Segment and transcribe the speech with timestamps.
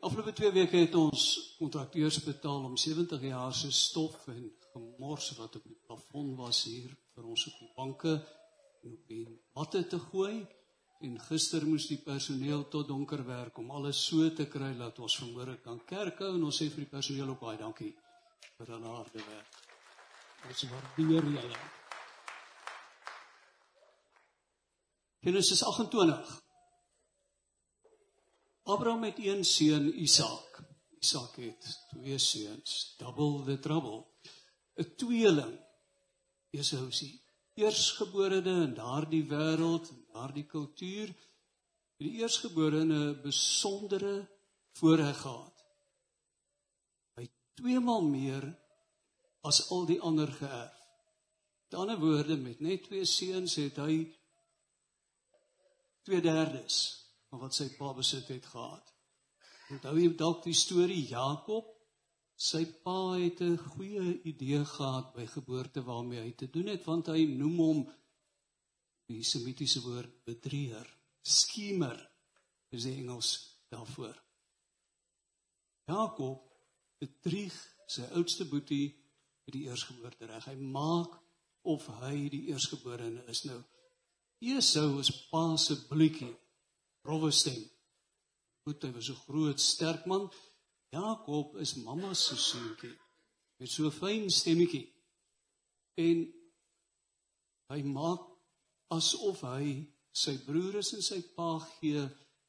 [0.00, 1.22] Afgelope 2 weke het ons
[1.58, 6.92] kontrakteurs betaal om 70 jaar se stof en gemors wat op die plafon was hier
[7.16, 8.12] vir ons op die banke
[8.86, 9.24] en op die
[9.58, 10.46] matte te gooi.
[11.02, 15.18] En gister moes die personeel tot donker werk om alles so te kry dat ons
[15.18, 17.92] vanmôre kan kerk hou en ons sê vir die personeel ook baie dankie
[18.54, 19.62] vir hulle harde werk.
[20.46, 21.62] Ons waardeer julle.
[25.26, 26.38] Genesis 28
[28.68, 30.60] Abraham het een seun Isak.
[31.00, 34.04] Isak het twee seuns, double the trouble.
[34.76, 35.56] 'n Tweeling.
[36.50, 37.14] Esau is die
[37.54, 41.14] eersgeborene in daardie wêreld, daardie kultuur.
[41.96, 44.28] Die eersgeborene 'n besondere
[44.72, 45.64] voorreg gehad.
[47.16, 48.44] Hy twee maal meer
[49.40, 50.76] as al die ander geërf.
[51.64, 53.96] Met ander woorde, met net twee seuns het hy
[56.04, 56.97] 2/3
[57.28, 58.94] van wat sy pa besit het gehad.
[59.72, 61.74] Onthou jy dalk die storie Jakob?
[62.38, 67.06] Sy pa het 'n goeie idee gehad by geboorte waarmee hy te doen het want
[67.06, 67.80] hy noem hom
[69.08, 70.86] die semitiese woord bedrieger,
[71.22, 71.98] schemer
[72.70, 73.30] is die Engels
[73.70, 74.16] daarvoor.
[75.88, 76.44] Jakob
[77.00, 77.54] bedrieg
[77.88, 78.92] sy oudste boetie
[79.46, 80.44] met die eersgeboorte reg.
[80.44, 81.16] Hy maak
[81.62, 83.62] of hy die eersgeborene is nou.
[84.40, 86.34] Esau is pa se bloetjie
[87.08, 87.60] rowwe stem.
[88.64, 90.30] Goed, hy was 'n groot, sterk man.
[90.92, 92.96] Jakob is mamma se seuntjie
[93.58, 94.86] met so 'n fyn stemmetjie.
[95.94, 96.18] En
[97.72, 98.22] hy maak
[98.96, 102.02] asof hy sy broer is en sy pa gee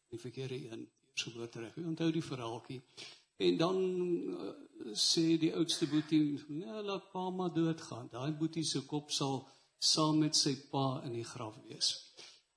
[0.09, 1.77] die verkeerde een eers geboorte reg.
[1.91, 2.81] Onthou die verhaaltjie.
[3.45, 3.77] En dan
[4.35, 4.53] uh,
[4.93, 8.07] sê die oudste boetie, "Nee, laat pa maar doodgaan.
[8.11, 11.89] Daai boetie se kop sal saam met sy pa in die graf wees."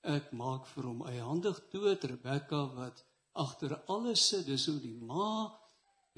[0.02, 3.02] Ek maak vir hom eiehandig dood Rebekka wat
[3.38, 5.48] agter alles sit dis hoe die ma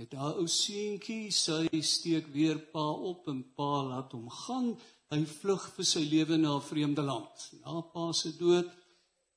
[0.00, 4.72] het haar ou seentjie sy steek weer pa op en pa laat hom gaan.
[5.12, 7.36] Hy vlug vir sy lewe na 'n vreemde land.
[7.62, 8.68] Na pa se dood.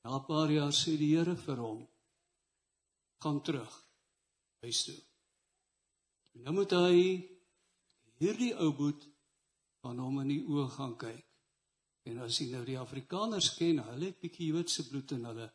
[0.04, 1.88] Na 'n paar jaar sê die Here vir hom
[3.22, 3.74] gaan terug
[4.62, 5.02] huis toe.
[6.34, 7.00] En nou moet hy
[8.20, 9.02] hierdie ou boet
[9.82, 11.27] aan hom in die oë gaan kyk
[12.08, 15.48] En as jy nou die Afrikaners ken, hulle het bietjie Joodse bloed in hulle.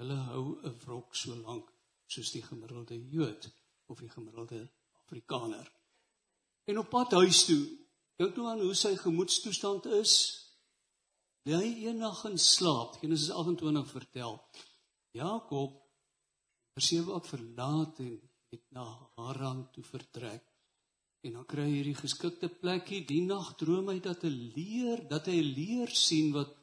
[0.00, 1.68] Hulle hou 'n wrok so lank
[2.06, 3.50] soos die gemiddelde Jood
[3.86, 4.68] of die gemiddelde
[5.04, 5.68] Afrikaner.
[6.64, 7.64] En op pad huis toe,
[8.16, 10.14] dink toe aan hoe sy gemoedstoestand is.
[11.44, 12.98] Lê hy eendag in slaap.
[13.00, 14.40] Genesis 28 vertel.
[15.16, 15.76] Jakob
[16.76, 18.20] versewe op verlaat en
[18.52, 18.84] het na
[19.16, 20.44] Haran toe vertrek.
[21.26, 23.02] En dan kry hy hierdie geskikte plekkie.
[23.06, 26.54] Die nag droom hy dat 'n leer, dat hy 'n leer sien wat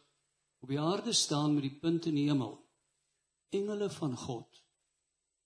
[0.62, 2.56] op die aarde staan met die punt in die hemel.
[3.52, 4.64] Engele van God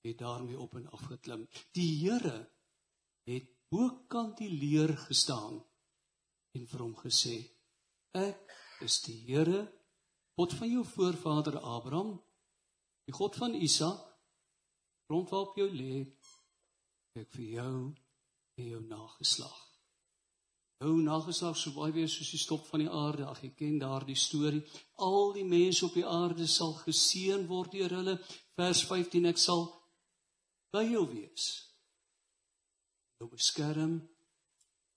[0.01, 1.47] het daarmee op en af geklim.
[1.71, 2.51] Die Here
[3.23, 5.59] het bokant die leer gestaan
[6.51, 7.35] en vir hom gesê:
[8.11, 9.67] Ek is die Here,
[10.35, 12.15] God van jou voorvader Abraham,
[13.05, 14.05] die God van Isak,
[15.09, 15.95] grond waarop jy lê.
[17.19, 17.73] Ek vir jou
[18.59, 19.57] en jou nageslag.
[20.79, 23.25] Jou nageslag sou baie wees soos die stop van die aarde.
[23.27, 24.61] Ag, jy ken daardie storie.
[25.03, 28.15] Al die mense op die aarde sal geseën word deur hulle.
[28.59, 29.65] Vers 15 ek sal
[30.71, 31.49] by jou wees.
[33.19, 33.97] Jou beskerm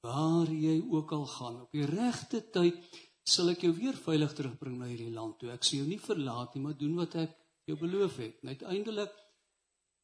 [0.06, 1.60] waar jy ook al gaan.
[1.64, 2.78] Op die regte tyd
[3.26, 5.50] sal ek jou weer veilig terugbring na hierdie land toe.
[5.50, 7.34] Ek sal jou nie verlaat nie, maar doen wat ek
[7.66, 8.38] jou beloof het.
[8.42, 9.18] En uiteindelik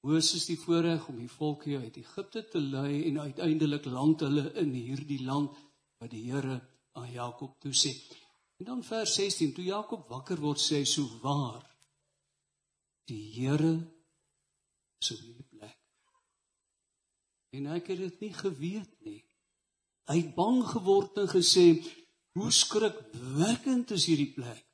[0.06, 4.44] Moses die voorreg om die volk hier uit Egipte te lei en uiteindelik land hulle
[4.62, 5.56] in hierdie land
[5.98, 6.60] wat die Here
[6.98, 7.90] aan Jakob toesê.
[8.58, 11.64] En dan vers 16, toe Jakob wakker word, sê hy so waar
[13.10, 13.74] die Here
[15.02, 15.76] is op hierdie plek.
[17.58, 19.22] En ek het dit nie geweet nie.
[20.08, 21.66] Hy het bang geword en gesê,
[22.38, 24.64] "Hoe skrikwekkend is hierdie plek."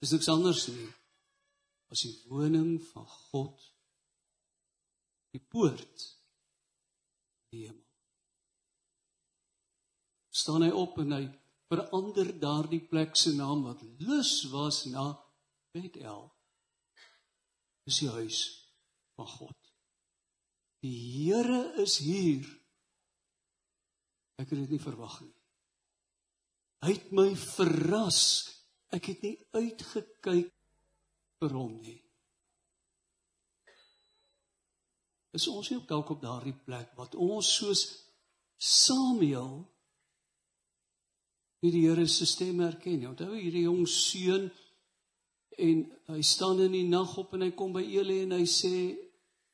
[0.00, 0.88] Dis niks anders nie
[1.92, 3.71] as die woning van God
[5.32, 6.08] die poort
[7.52, 7.80] die hemel.
[10.32, 11.24] staan hy op en hy
[11.72, 15.12] verander daardie plek se naam wat lus was na
[15.72, 16.26] Bethel.
[17.84, 18.40] Dis die huis
[19.16, 19.58] van God.
[20.84, 22.48] Die Here is hier.
[24.40, 25.34] Ek het dit nie verwag nie.
[26.82, 28.22] Hy het my verras.
[28.92, 30.50] Ek het nie uitgekyk
[31.40, 32.00] vir hom nie.
[35.32, 37.84] Is ons nie op dalk op daardie plek wat ons soos
[38.62, 39.62] Samuel
[41.62, 43.08] nie die Here se stem herken nie.
[43.08, 44.50] Onthou hierdie jong seun
[45.62, 48.74] en hy staan in die nag op en hy kom by Eli en hy sê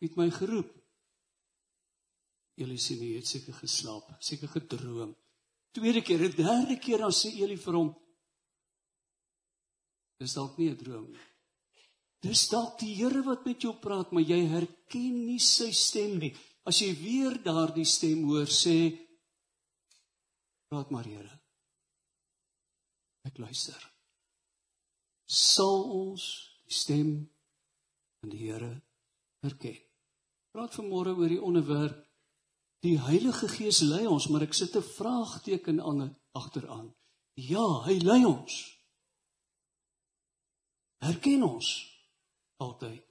[0.03, 0.71] het my geroep.
[2.59, 5.13] Eli sê nee, het seker geslaap, seker gedroom.
[5.75, 7.91] Tweede keer, 'n derde keer dan sê Eli vir hom:
[10.19, 11.27] Dis dalk nie 'n droom nie.
[12.25, 16.33] Dis dalk die Here wat met jou praat, maar jy herken nie sy stem nie.
[16.67, 18.91] As jy weer daardie stem hoor, sê
[20.69, 21.39] praat maar Here.
[23.29, 23.79] Ek luister.
[25.29, 26.25] Sal ons
[26.67, 27.13] die stem
[28.21, 28.73] van die Here
[29.45, 29.77] herken?
[30.53, 32.03] Praat vanmôre oor die onderwerp
[32.83, 36.95] die Heilige Gees lei ons, maar ek sit 'n vraagteken aan agteraan.
[37.35, 38.55] Ja, hy lei ons.
[41.03, 41.88] Herken ons
[42.63, 43.05] altyd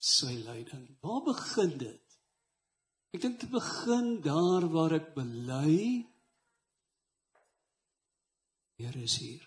[0.00, 0.86] sy leiding.
[1.04, 2.16] Waar begin dit?
[3.14, 6.06] Ek dink dit begin daar waar ek bely
[8.80, 9.42] Here is hier.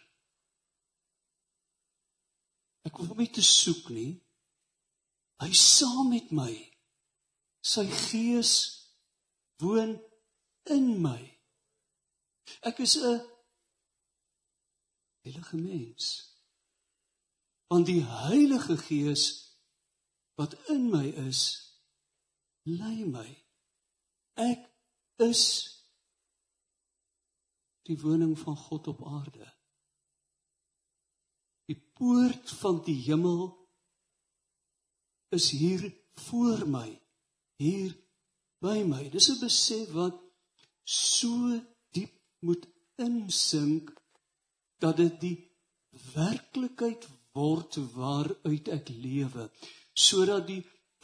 [2.85, 4.11] Ek hoef hom nie te soek nie.
[5.41, 6.51] Hy saam met my.
[7.65, 8.51] Sy gees
[9.63, 9.95] woon
[10.69, 11.17] in my.
[12.61, 13.25] Ek is 'n
[15.23, 16.32] heilige mens
[17.73, 19.23] want die Heilige Gees
[20.37, 21.39] wat in my is
[22.69, 23.25] lei my.
[24.37, 24.67] Ek
[25.25, 25.41] is
[27.89, 29.47] die woning van God op aarde.
[31.65, 33.41] Die poort van die hemel
[35.33, 35.87] is hier
[36.27, 36.87] voor my
[37.57, 37.97] hier
[38.61, 39.09] by my.
[39.09, 40.21] Dis 'n besef wat
[40.85, 41.57] so
[41.97, 42.13] diep
[42.45, 42.69] moet
[43.01, 43.89] insink
[44.77, 45.37] dat dit die
[46.13, 49.43] werklikheid word waaruit ek lewe
[50.05, 50.63] sodat die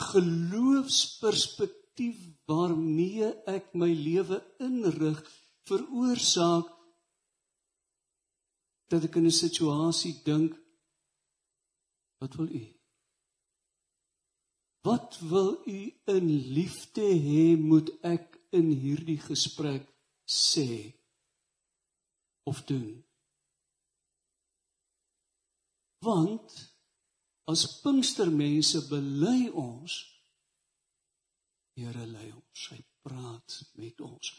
[0.10, 2.18] geloofsperspektief
[2.50, 4.38] waarmee ek my lewe
[4.68, 5.20] inrig
[5.68, 6.68] veroorsaak
[8.90, 10.52] dat ek in 'n situasie dink
[12.20, 12.64] wat wil u?
[14.82, 15.80] Wat wil u
[16.16, 19.84] in liefde hê moet ek in hierdie gesprek
[20.26, 20.70] sê
[22.44, 23.09] of doen
[26.06, 26.56] Want
[27.50, 30.06] as Pinkstermense bely ons
[31.80, 34.34] Here lei ons, hy praat met ons.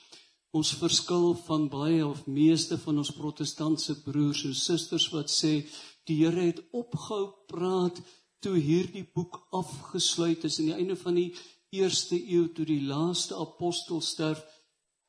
[0.52, 5.62] Ons verskil van baie of meeste van ons protestantse broers en susters wat sê
[6.08, 8.02] die Here het opgehou praat
[8.44, 11.30] toe hierdie boek afgesluit is aan die einde van die
[11.76, 14.42] eerste eeu toe die laaste apostel sterf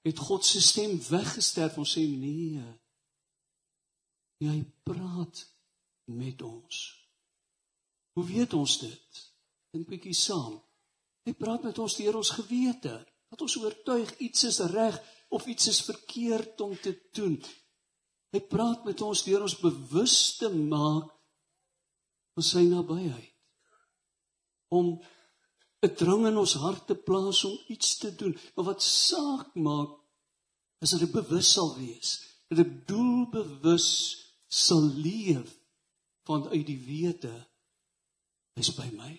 [0.06, 2.64] het God se stem weggesterf ons sê nee
[4.42, 5.44] hy praat
[6.16, 6.82] met ons.
[8.18, 9.22] Hoe weet ons dit?
[9.72, 10.60] Dink bietjie saam.
[11.26, 12.94] Hy praat met ons deur ons gewete.
[13.32, 14.98] Dat ons oortuig iets is reg
[15.32, 17.38] of iets is verkeerd om te doen.
[18.32, 21.08] Hy praat met ons deur ons bewus te maak
[22.36, 23.32] van sy nabyheid.
[24.72, 25.00] Om
[25.84, 29.98] 'n drang in ons hart te plaas om iets te doen, maar wat saak maak
[30.80, 33.88] is dat ek bewus sal wees, dat ek doelbewus
[34.48, 35.61] sal leef
[36.28, 37.34] vanuit die wete
[38.58, 39.12] hy's by my.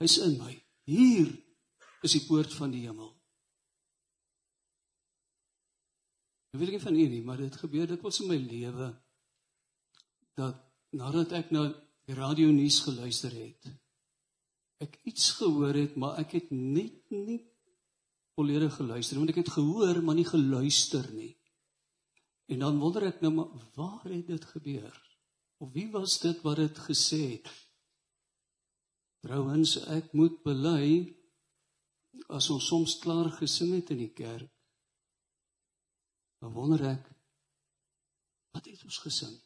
[0.00, 0.52] Hy's in my.
[0.88, 1.30] Hier
[2.04, 3.12] is die poort van die hemel.
[6.50, 8.90] Ek weet nie van u nie, maar dit gebeur dikwels in my lewe
[10.38, 10.58] dat
[10.96, 11.68] nadat ek na
[12.08, 13.68] die radio nuus geluister het,
[14.82, 17.38] ek iets gehoor het, maar ek het net nie
[18.38, 21.34] volledig geluister want ek het gehoor maar nie geluister nie.
[22.50, 24.96] En dan wonder ek nou maar waar het dit gebeur?
[25.60, 27.50] Of wie was dit wat dit gesê het?
[29.20, 31.04] Trouwens, ek moet bely
[32.32, 34.48] as ons soms klaar gesing het in die kerk.
[36.40, 37.04] Dan wonder ek
[38.56, 39.36] wat het ons gesing?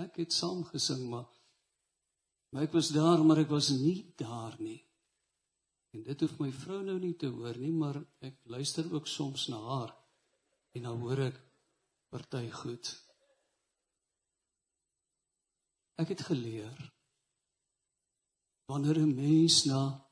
[0.00, 1.28] Ek het saam gesing, maar
[2.54, 4.78] maar ek was daar, maar ek was nie daar nie.
[5.90, 9.48] En dit hoef my vrou nou nie te hoor nie, maar ek luister ook soms
[9.50, 9.90] na haar
[10.78, 11.40] en dan hoor ek
[12.14, 12.92] party goed.
[15.96, 16.92] Ek het geleer
[18.66, 20.04] wanneer 'n mens na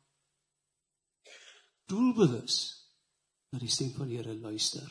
[1.87, 2.57] doelbewus
[3.51, 4.89] na die stem van die Here luister,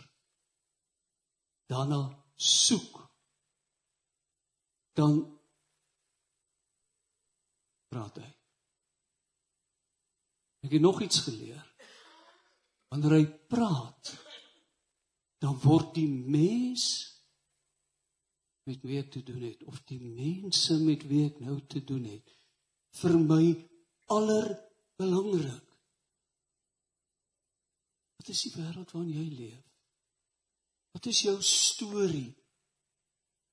[1.65, 3.09] daarna soek,
[4.93, 5.39] dan
[7.87, 8.29] praat hy.
[10.61, 11.61] Ek het nog iets geleer.
[12.87, 14.11] Wanneer hy praat,
[15.41, 17.10] dan word die mens
[18.71, 22.05] met wie ek te doen het of die mense met wie ek nou te doen
[22.09, 22.31] het
[23.01, 23.43] vir my
[24.11, 25.67] allerbelangrik.
[28.19, 29.67] Wat is die wêreld waarin jy leef?
[30.91, 32.31] Wat is jou storie?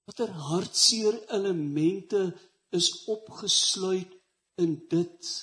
[0.08, 2.22] Watter hartseer elemente
[2.74, 4.16] is opgesluit
[4.58, 5.34] in dit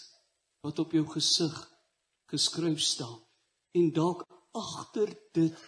[0.65, 1.55] wat op jou gesig
[2.31, 3.21] geskryf staan?
[3.75, 4.23] en dalk
[4.55, 5.63] agter dit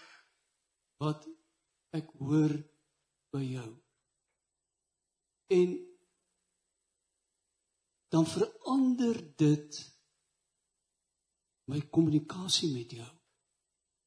[1.04, 1.28] wat
[1.98, 2.54] ek hoor
[3.36, 3.70] by jou.
[5.48, 5.76] En
[8.08, 9.80] dan verander dit
[11.68, 13.12] my kommunikasie met jou.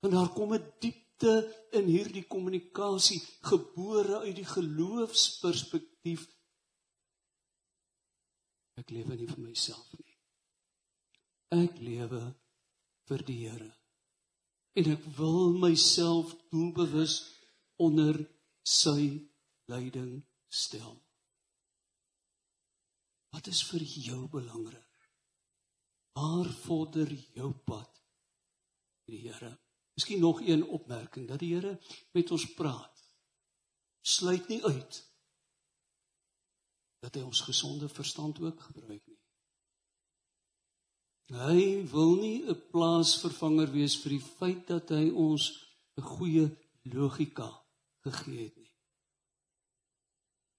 [0.01, 6.29] Want daar kom 'n diepte in hierdie kommunikasie gebore uit die geloofsperspektief.
[8.75, 10.17] Ek lewe nie vir myself nie.
[11.51, 12.35] Ek lewe
[13.05, 13.77] vir die Here.
[14.73, 17.17] En ek wil myself doelbewus
[17.77, 18.31] onder
[18.63, 19.29] sy
[19.65, 21.10] leiding stel.
[23.31, 24.87] Wat is vir jou belangrik?
[26.19, 28.01] Waar vorder jou pad?
[29.07, 29.53] Die Here.
[29.95, 31.79] Miskien nog een opmerking dat die Here
[32.13, 33.07] met ons praat.
[34.01, 35.07] Sluit nie uit
[37.01, 39.21] dat hy ons gesonde verstand ook gebruik nie.
[41.31, 45.45] Hy wil nie 'n plaasvervanger wees vir die feit dat hy ons
[45.97, 46.47] 'n goeie
[46.83, 47.49] logika
[48.05, 48.60] gegee het.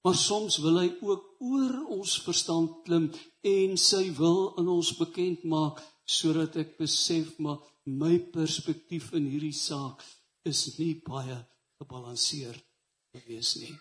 [0.02, 3.12] Maar soms wil hy ook oor ons verstand klim
[3.46, 9.56] en sy wil aan ons bekend maak sodat ek besef maar my perspektief in hierdie
[9.56, 10.02] saak
[10.50, 11.38] is nie baie
[11.82, 12.66] gebalanseerd
[13.14, 13.74] gewees nie.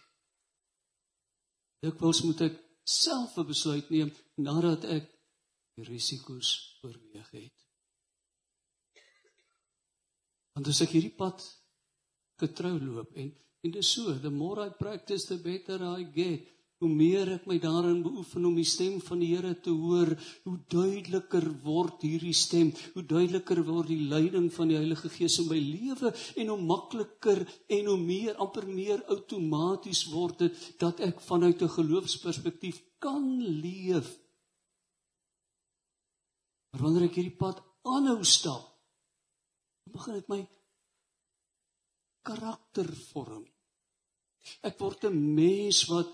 [1.81, 5.09] Wou moet ek self 'n besluit neem nadat ek
[5.77, 6.51] die risiko's
[6.85, 7.57] oorweeg het.
[10.55, 11.41] Want as ek hierdie pad
[12.41, 16.49] getrou loop en En dis so, the more I practice the better I get.
[16.81, 20.15] Hoe meer ek my daarin beoefen om die stem van die Here te hoor,
[20.47, 25.51] hoe duideliker word hierdie stem, hoe duideliker word die leiding van die Heilige Gees in
[25.51, 27.43] my lewe en hoe makliker
[27.77, 33.29] en hoe meer amper meer outomaties word dit dat ek vanuit 'n geloofsperspektief kan
[33.61, 34.09] leef.
[36.73, 38.65] Maar wanneer ek hierdie pad aanhou stap,
[39.93, 40.41] begin dit my
[42.23, 43.45] karakter vorm.
[44.67, 46.11] Ek word 'n mens wat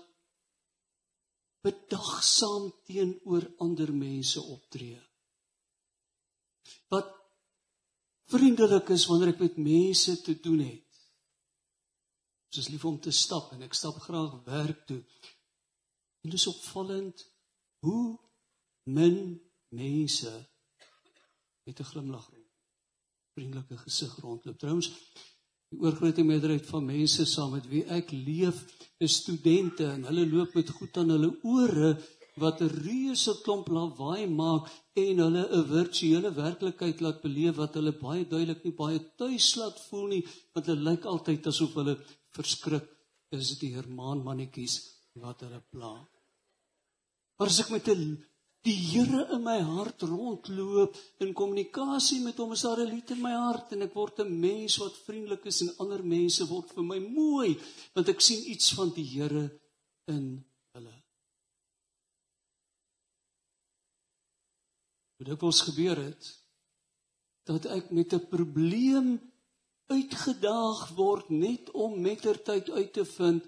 [1.63, 4.99] bedagsaam teenoor ander mense optree.
[6.93, 7.09] Wat
[8.31, 10.91] vriendelik is wanneer ek met mense te doen het.
[12.49, 15.03] Dit is lief om te stap en ek stap graag werk toe.
[16.23, 17.25] En dit is opvallend
[17.85, 18.19] hoe
[18.83, 20.33] min mense
[21.63, 22.47] met 'n glimlag rond
[23.37, 24.57] vriendelike gesig rondloop.
[24.57, 24.89] Trouens,
[25.73, 28.61] Die oorgrootste meerderheid van mense saam met wie ek leef,
[29.03, 31.89] is studente en hulle loop met goed aan hulle ore
[32.41, 34.69] wat 'n reuse klomp lawaai maak
[35.03, 39.77] en hulle 'n virtuele werklikheid laat beleef wat hulle baie duidelik nie baie tuis laat
[39.87, 41.95] voel nie, want hulle lyk altyd asof hulle
[42.37, 42.87] verskrik
[43.31, 44.75] is die hermaanmannetjies
[45.23, 45.93] wat hulle pla.
[47.37, 48.23] Maar as ek met 'n
[48.67, 53.21] die Here in my hart rondloop in kommunikasie met hom is daar 'n lied in
[53.21, 56.83] my hart en ek word 'n mens wat vriendelik is en ander mense word vir
[56.83, 57.55] my mooi
[57.95, 59.45] want ek sien iets van die Here
[60.07, 60.43] in
[60.73, 60.95] hulle.
[65.17, 66.23] Wat het ons gebeur het
[67.45, 69.19] dat ek met 'n probleem
[69.87, 73.43] uitgedaag word net om mettertyd uit te vind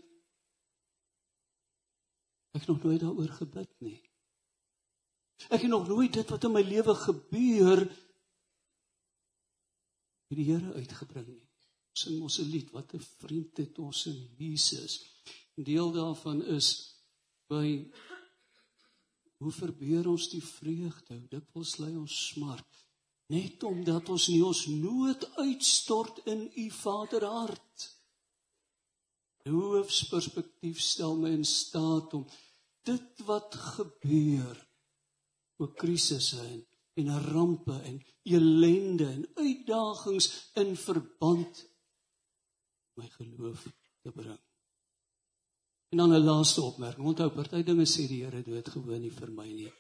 [2.55, 4.08] ek nog nooit daaroor gebid nie.
[5.47, 7.85] Ek het nog nooit dit wat in my lewe gebeur
[10.29, 11.47] by die Here uitgebring nie.
[11.95, 14.99] Sing ons 'n lied, wat 'n vriend het ons in Jesus.
[15.55, 16.95] Deel daarvan is
[17.47, 17.87] by
[19.37, 22.69] hoe verbeur ons die vreugde, dit wil lei ons smart
[23.29, 27.85] net omdat ons nie ons nood uitstort in u Vaderhart.
[29.49, 32.25] Hoofsperspektief stel my in staat om
[32.89, 34.57] dit wat gebeur
[35.59, 36.65] ook krisisse en
[36.99, 41.61] en rampe en elende en uitdagings in verband
[42.99, 43.63] my geloof
[44.03, 44.39] te bring.
[45.89, 47.07] En dan 'n laaste opmerking.
[47.07, 49.73] Onthou, party dinge sê die Here doodgewoon nie vir my nie.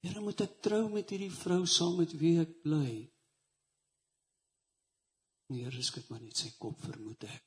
[0.00, 3.12] Here, moet ek trou met hierdie vrou saam met wie ek bly?
[5.46, 7.44] Nee, Here, skud maar net sy kop vermoed ek.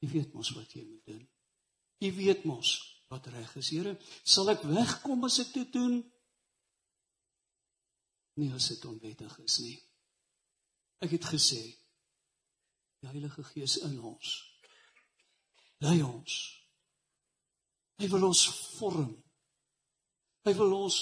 [0.00, 1.28] Jy weet mos wat jy moet doen.
[1.98, 3.70] Jy weet mos wat reg is.
[3.74, 3.92] Here,
[4.24, 6.00] sal ek wegkom as ek dit doen?
[8.40, 9.76] Nie as dit onwettig is nie.
[11.04, 11.60] Ek het gesê
[13.02, 14.38] die Heilige Gees in ons
[15.82, 16.38] lei ons.
[17.98, 18.42] Hy wil ons
[18.78, 19.12] vorm.
[20.46, 20.98] Hy wil ons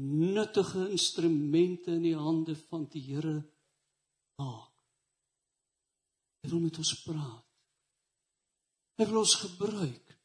[0.00, 3.38] nuttige instrumente in die hande van die Here
[4.40, 4.70] maak.
[6.42, 7.48] Hy wil met ons praat.
[8.98, 10.16] Hy wil ons gebruik.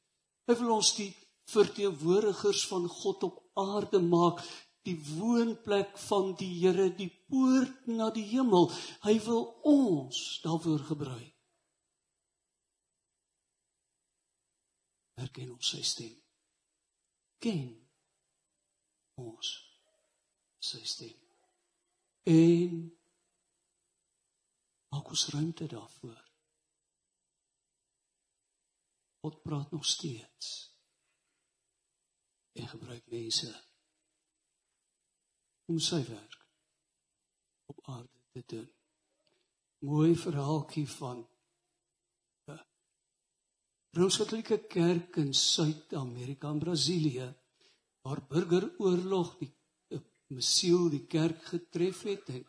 [0.47, 1.11] Hy wil ons die
[1.47, 4.43] verteenwoordigers van God op aarde maak
[4.87, 8.69] die woonplek van die Here, die poort na die hemel.
[9.03, 11.33] Hy wil ons daarvoor gebruik.
[15.17, 16.13] Herken ons sy stem.
[17.41, 17.73] Ken
[19.17, 19.49] ons
[20.61, 21.17] sy stem.
[22.29, 22.79] En
[24.93, 26.23] maak ons ruimte daarvoor.
[29.25, 30.76] God praat nog steeds.
[32.57, 33.49] En gebruik mense
[35.67, 36.37] om sy werk
[37.67, 38.69] op aarde te doen.
[39.89, 41.19] Mooi verhaaltjie van
[42.47, 42.61] 'n
[43.99, 47.27] Rooms-Katolieke kerk in Suid-Amerika en Brasilië
[48.01, 49.53] waar burgeroorlog die
[50.27, 52.43] mesiel die kerk getref het en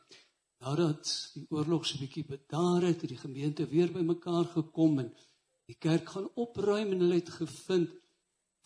[0.65, 5.15] nadat die oorlog so 'n bietjie bedaar het, het die gemeente weer bymekaar gekom en
[5.67, 7.91] die kerk gaan opruim en hulle het gevind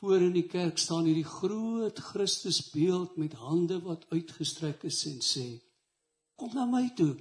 [0.02, 5.44] voor in die kerk staan hierdie groot Christusbeeld met hande wat uitgestrek is en sê
[6.34, 7.12] kom na my toe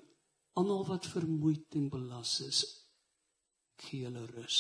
[0.58, 2.64] almal wat vermoeid en belas is.
[3.86, 4.58] Gee hulle rus.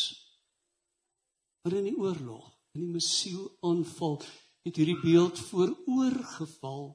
[1.63, 2.45] Maar in die oorlog
[2.77, 4.21] in die mesiel aanval
[4.67, 6.87] het hierdie beeld vooroorgeval.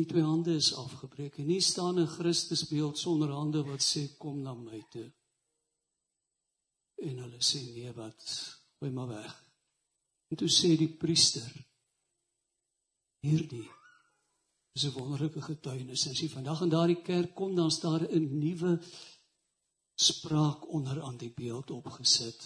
[0.00, 4.40] Nie twee hande is afgebreek en nie staan 'n Christusbeeld sonder hande wat sê kom
[4.40, 5.10] na my toe.
[7.04, 8.22] En hulle sê nee wat
[8.80, 9.44] gooi maar weg
[10.34, 11.50] En toe sê die priester
[13.22, 13.68] hierdie
[14.74, 16.08] is 'n wonderlike getuienis.
[16.10, 18.72] As jy vandag in daardie kerk kom, dan staan daar 'n nuwe
[19.94, 22.40] spraak onder aan die beeld opgesit.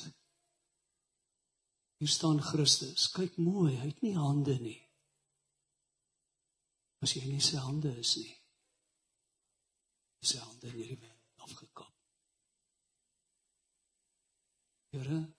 [1.99, 3.11] Hier staan Christus.
[3.11, 4.83] Kyk mooi, hy het nie hande nie.
[7.01, 8.37] As jy nie sy hande is nie.
[10.21, 11.95] Sy hande het hierdie afgekap.
[14.91, 15.38] Here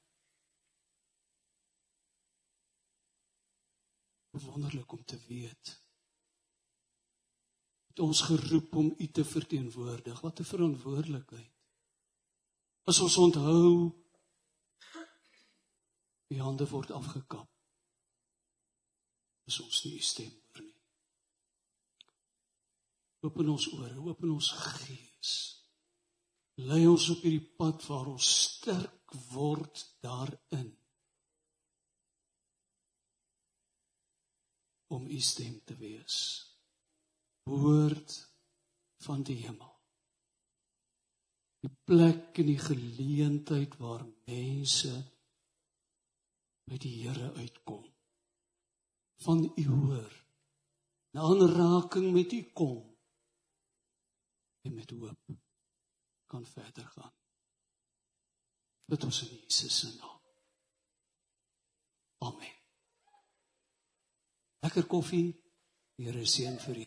[4.39, 5.75] wonderlik om te weet.
[7.89, 10.22] Het ons geroep om U te verteenwoordig.
[10.22, 11.51] Wat 'n verantwoordelikheid.
[12.83, 13.92] As ons onthou
[16.29, 17.50] die hande word afgekap.
[19.50, 20.75] Is ons nie U stem hoor nie.
[23.25, 25.33] Open ons ore, open ons gees.
[26.70, 30.70] Lei ons op hierdie pad waar ons sterk word daarin.
[34.90, 36.18] Om u stem te wees.
[37.50, 38.16] Woord
[39.06, 39.75] van die hemel.
[41.60, 44.94] Die plek en die geleentheid waar mense
[46.70, 47.86] by die Here uitkom.
[49.25, 50.14] Van u hoor.
[51.14, 52.98] 'n aanraking met u kom.
[54.62, 55.40] En met hoop
[56.25, 57.14] kan verder gaan.
[58.86, 60.22] Dit ons in Jesus se naam.
[62.18, 62.58] Amen.
[64.59, 65.35] Lekker koffie.
[66.00, 66.85] Here seën vir u.